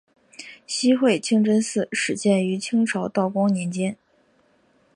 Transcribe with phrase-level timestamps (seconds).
[0.65, 3.95] 西会清真寺始建于清朝道光年间。